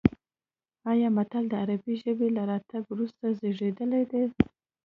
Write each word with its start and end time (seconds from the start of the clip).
ایا 0.91 1.07
متل 1.17 1.43
د 1.49 1.53
عربي 1.61 1.93
ژبې 2.03 2.27
له 2.35 2.41
راتګ 2.49 2.83
وروسته 2.87 3.25
زېږېدلی 3.39 4.03
دی 4.11 4.23